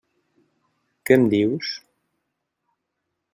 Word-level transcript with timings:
Què 1.09 1.17
em 1.19 1.27
dius? 1.33 1.75